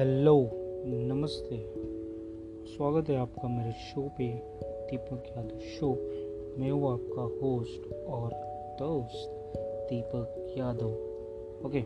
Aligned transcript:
Hello, 0.00 0.34
नमस्ते। 0.86 1.56
स्वागत 2.66 3.08
है 3.08 3.16
आपका 3.16 3.48
मेरे 3.48 3.72
शो 3.72 4.00
पे, 4.00 4.28
दीपक 4.90 5.24
यादव 5.36 5.58
शो। 5.58 5.90
मैं 6.58 6.70
हूँ 6.70 6.92
आपका 6.92 7.22
होस्ट 7.22 7.92
और 7.92 8.30
दोस्त 8.78 9.30
दीपक 9.90 10.54
यादव। 10.58 11.66
ओके 11.66 11.80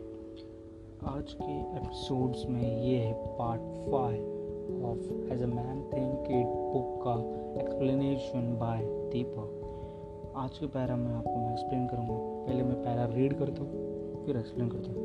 आज 1.07 1.33
के 1.33 1.59
एपिसोड्स 1.77 2.45
में 2.49 2.83
ये 2.83 2.97
है 2.97 3.13
part 3.13 3.61
five 3.61 4.85
of 4.85 5.33
as 5.33 5.43
a 5.43 5.47
man 5.47 5.83
thinketh 6.31 6.55
book 6.73 7.03
का 7.03 7.19
एक्सप्लेनेशन 7.61 8.57
बाय 8.59 8.81
दीपक। 8.85 10.33
आज 10.35 10.57
के 10.57 10.67
पैरा 10.67 10.95
में 10.95 11.13
आपको 11.13 11.35
मैं 11.35 11.51
एक्सप्लेन 11.51 11.87
करूँगा। 11.87 12.45
पहले 12.47 12.63
मैं 12.63 12.81
पैरा 12.83 13.05
रीड 13.05 13.33
करता 13.33 13.61
हूँ, 13.61 14.25
फिर 14.25 14.37
एक्सप्लेन 14.37 14.69
करता 14.69 14.91
हूँ। 14.91 15.03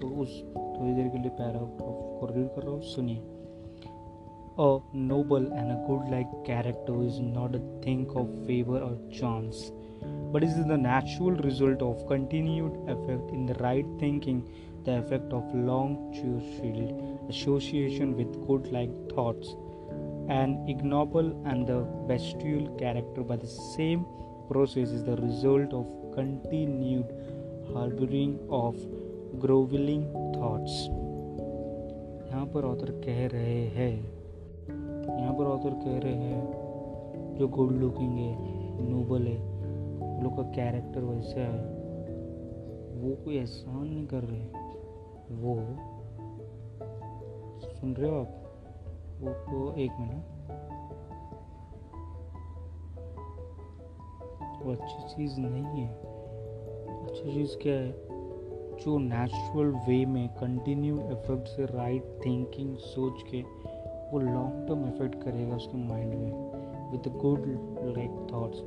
तो 0.00 0.22
उस, 0.22 0.44
थोड़ी 0.56 0.94
देर 0.94 1.08
के 1.08 1.18
लिए 1.18 1.30
पैराग्राफ 1.30 2.11
को 2.22 2.34
रीड 2.34 2.48
कर 2.54 2.62
रहा 2.62 2.74
हूँ 2.74 2.82
सुनिए 2.94 3.20
A 4.58 4.78
noble 4.92 5.46
and 5.58 5.72
a 5.72 5.76
good 5.86 6.08
like 6.14 6.32
character 6.46 7.02
is 7.02 7.18
not 7.20 7.54
a 7.54 7.60
thing 7.84 8.02
of 8.14 8.28
favor 8.46 8.80
or 8.80 8.98
chance, 9.10 9.72
but 10.30 10.44
is 10.44 10.56
the 10.66 10.76
natural 10.76 11.38
result 11.46 11.80
of 11.80 12.06
continued 12.06 12.76
effect 12.94 13.30
in 13.30 13.46
the 13.46 13.54
right 13.54 13.86
thinking, 13.98 14.42
the 14.84 14.98
effect 14.98 15.32
of 15.32 15.54
long 15.54 15.96
cheerful 16.12 17.26
association 17.30 18.14
with 18.14 18.46
good 18.46 18.70
like 18.70 18.92
thoughts. 19.14 19.54
An 20.28 20.66
ignoble 20.68 21.32
and 21.46 21.66
the 21.66 21.80
bestial 22.12 22.68
character 22.76 23.22
by 23.22 23.36
the 23.36 23.46
same 23.46 24.04
process 24.50 24.90
is 24.90 25.04
the 25.04 25.16
result 25.16 25.72
of 25.72 25.86
continued 26.14 27.06
harboring 27.72 28.38
of 28.50 28.76
groveling 29.40 30.04
thoughts 30.36 31.01
यहाँ 32.32 32.46
पर 32.46 32.64
author 32.64 32.90
कह 32.90 33.26
रहे 33.26 33.66
हैं। 33.66 33.96
यहाँ 35.20 35.34
पर 35.34 35.44
author 35.44 35.70
कह 35.70 35.98
रहे 35.98 36.14
हैं 36.14 36.52
जो 37.36 37.48
गुड 37.48 37.72
लुकिंग 37.72 38.18
है 38.18 38.36
नोबल 38.90 39.26
है 39.26 39.38
लोग 40.22 40.36
का 40.36 40.42
कैरेक्टर 40.42 41.00
वैसा 41.00 41.40
है। 41.40 41.60
वो 43.00 43.24
कोई 43.24 43.36
एहसान 43.36 43.88
नहीं 43.88 44.06
कर 44.06 44.20
रहे। 44.20 44.44
वो 45.34 45.56
सुन 47.68 47.94
रहे 47.94 48.10
हो 48.10 48.16
आप? 48.16 48.54
वो, 49.20 49.58
वो 49.58 49.72
एक 49.72 49.90
मिनट 50.00 50.24
वो 54.62 54.72
अच्छी 54.72 55.16
चीज़ 55.16 55.40
नहीं 55.40 55.64
है। 55.64 55.94
अच्छी 57.06 57.34
चीज़ 57.34 57.56
क्या 57.62 57.74
है? 57.74 58.11
जो 58.80 58.98
नेचुरल 58.98 59.70
वे 59.86 60.04
में 60.06 60.28
कंटिन्यू 60.28 60.96
इफ़ेक्ट 60.96 61.48
से 61.48 61.64
राइट 61.66 62.04
थिंकिंग 62.24 62.76
सोच 62.76 63.22
के 63.30 63.40
वो 64.12 64.18
लॉन्ग 64.18 64.66
टर्म 64.68 64.84
इफ़ेक्ट 64.86 65.22
करेगा 65.24 65.56
उसके 65.56 65.78
माइंड 65.78 66.14
में 66.14 66.90
with 66.92 67.12
good 67.16 67.46
like 67.96 68.10
thoughts 68.30 68.62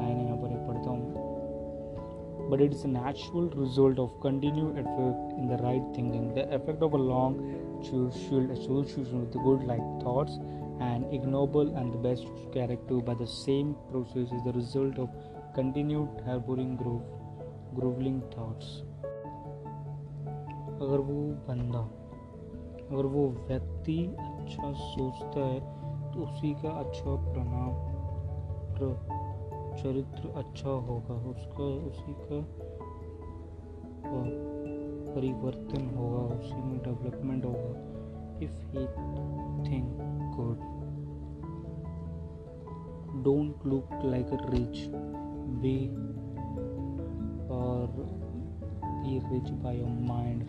line 0.00 0.20
यहाँ 0.20 0.36
पर 0.36 0.56
पढ़ता 0.68 0.90
हूँ। 0.90 2.50
But 2.50 2.60
it's 2.60 2.84
a 2.84 2.88
natural 2.88 3.50
result 3.60 3.98
of 3.98 4.10
continue 4.22 4.68
effect 4.68 5.38
in 5.38 5.48
the 5.48 5.60
right 5.60 5.92
thinking 5.98 6.30
the 6.30 6.48
effect 6.52 6.82
of 6.82 6.94
a 6.94 6.98
long 6.98 7.82
cherished 7.84 8.50
association 8.50 9.18
with 9.18 9.36
godlike 9.66 9.82
thoughts 10.02 10.38
and 10.82 11.12
ignoble 11.14 11.72
and 11.76 11.92
the 11.92 11.96
best 11.96 12.26
character 12.54 13.04
by 13.04 13.16
the 13.16 13.28
same 13.34 13.72
process 13.90 14.32
is 14.32 14.48
the 14.48 14.56
result 14.56 14.98
of 14.98 15.10
continued 15.56 16.20
harbouring 16.26 16.76
growth 16.78 17.22
groveling 17.74 18.20
thoughts. 18.34 18.68
अगर 20.82 20.98
वो 20.98 21.20
बंदा, 21.48 21.80
अगर 22.90 23.06
वो 23.06 23.26
व्यक्ति 23.48 23.98
अच्छा 24.18 24.72
सोचता 24.72 25.40
है 25.40 25.60
तो 26.12 26.20
उसी 26.20 26.52
का 26.54 26.70
अच्छा 26.70 27.14
प्रणाम 27.32 27.92
चरित्र 29.76 30.28
अच्छा 30.36 30.70
होगा 30.70 31.14
उसका, 31.30 31.64
उसी 31.88 32.12
का 32.12 32.40
परिवर्तन 35.14 35.88
होगा, 35.96 36.22
उसी 36.36 36.62
में 36.62 36.78
डेवलपमेंट 36.78 37.44
होगा 37.44 37.72
if 38.44 38.60
he 38.76 38.86
think 39.68 39.98
good 40.36 40.58
don't 43.24 43.66
look 43.66 43.88
like 44.04 44.26
a 44.26 44.38
rich 44.50 44.86
be 45.62 45.76
और 47.54 47.86
be 48.82 49.18
rich 49.18 49.50
by 49.50 49.78
your 49.78 49.88
mind 49.88 50.46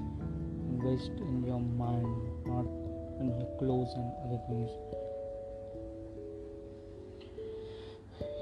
invest 0.65 1.19
in 1.21 1.43
your 1.45 1.59
mind, 1.59 2.09
not 2.47 2.65
in 3.19 3.27
your 3.27 3.49
clothes 3.59 3.93
and 3.95 4.09
other 4.23 4.39
things. 4.47 4.69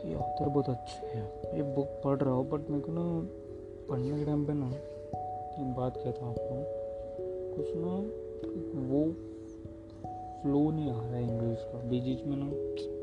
ये 0.05 0.15
ऑथर 0.15 0.49
बहुत 0.49 0.69
अच्छे 0.69 1.07
है। 1.07 1.23
ये 1.55 1.63
बुक 1.75 1.87
पढ़ 2.03 2.17
रहा 2.17 2.33
हूँ 2.33 2.49
बट 2.49 2.69
मेरे 2.69 2.83
को 2.83 2.91
ना 2.91 3.05
पढ़ने 3.89 4.17
के 4.19 4.25
टाइम 4.25 4.45
पे 4.45 4.53
ना 4.53 4.67
एक 4.67 5.73
बात 5.77 5.97
कहता 5.97 6.25
हूँ 6.25 6.31
आपको। 6.31 6.55
कुछ 7.55 7.67
ना 7.75 7.93
वो 8.89 9.03
फ्लो 10.41 10.71
नहीं 10.71 10.91
आ 10.91 10.93
रहा 10.93 11.15
है 11.15 11.23
इंग्लिश 11.23 11.63
का। 11.63 11.79
बीच 11.89 12.25
में 12.25 12.37
ना 12.37 12.49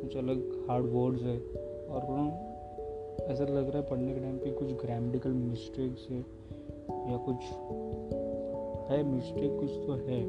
कुछ 0.00 0.16
अलग 0.16 0.66
हार्ड 0.68 0.86
वर्ड्स 0.86 1.22
है 1.22 1.38
और 1.86 2.06
ना 2.10 2.24
ऐसा 3.28 3.44
लग 3.44 3.68
रहा 3.68 3.78
है 3.78 3.88
पढ़ने 3.90 4.14
के 4.14 4.20
टाइम 4.20 4.36
पे 4.36 4.50
कुछ 4.50 4.72
ग्रामेटिकल 4.72 5.30
मिस्टेक्स 5.30 6.06
है, 6.10 6.18
या 7.10 7.16
कुछ 7.16 7.40
है 8.90 9.02
मिस्टेक 9.02 9.58
कुछ 9.60 9.70
तो 9.86 9.92
है। 9.92 10.20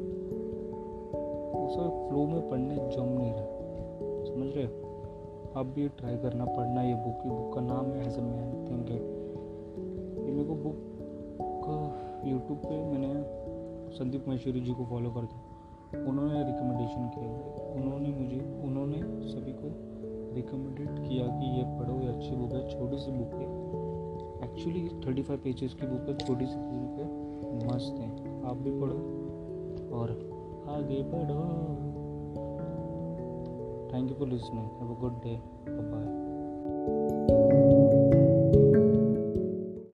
सब 1.72 2.08
फ्लो 2.08 2.26
में 2.26 2.48
पढ़ने 2.50 2.74
जम 2.74 3.08
नहीं 3.18 3.32
रहा। 3.32 3.46
समझ 4.24 4.56
रहे 4.56 4.66
आप 5.56 5.66
भी 5.66 5.88
ट्राई 5.88 6.16
करना, 6.16 6.44
पढ़ना 6.44 6.82
ये 6.82 6.94
बुक 6.94 7.22
की 7.22 7.28
बुक 7.28 7.54
का 7.54 7.60
नाम 7.60 7.86
है 7.86 8.06
एज 8.06 8.18
मैन 8.18 8.66
थिंक 8.68 8.90
इट 8.90 10.24
ये 10.26 10.32
मेरे 10.32 10.44
को 10.44 10.54
बुक 10.54 10.78
का 11.64 11.76
यूट्यूब 12.30 12.58
पे 12.58 12.82
मैंने 12.82 13.12
संदीप 13.94 14.28
महेश्वरी 14.28 14.60
जी 14.60 14.72
को 14.72 14.84
फॉलो 14.84 15.10
करता 15.10 15.40
उन्होंने 16.08 16.42
रिकमेंडेशन 16.42 17.08
किया। 17.08 17.30
उन्होंने 17.74 18.08
मुझे, 18.08 18.40
उन्होंने 18.64 18.98
सभी 19.28 19.52
को 19.52 19.91
रिकमेंडेड 20.34 20.88
किया 21.08 21.26
कि 21.26 21.46
ये 21.58 21.64
पढ़ो, 21.78 22.00
ये 22.00 22.08
अच्छी 22.08 22.36
बुक 22.36 22.52
है, 22.52 22.68
छोटी 22.70 22.98
सी 22.98 23.10
बुक 23.10 23.34
है। 23.34 23.46
एक्चुअली 24.44 24.88
थर्टी 25.06 25.22
फाइव 25.22 25.40
पेजेस 25.44 25.74
की 25.74 25.86
बुक 25.86 26.08
है, 26.08 26.16
छोटी 26.18 26.46
सी 26.46 26.56
बुक 26.56 26.98
है, 26.98 27.06
मस्त 27.68 27.92
है। 27.92 28.10
आप 28.50 28.56
भी 28.56 28.70
पढ़ो 28.70 28.98
और 29.96 30.10
आगे 30.68 31.02
बढ़ो। 31.02 31.42
Thank 33.92 34.10
you 34.10 34.16
for 34.16 34.28
listening 34.28 34.66
have 34.80 34.94
a 34.94 35.00
good 35.00 35.12
day 35.12 35.40
bye 35.68 36.21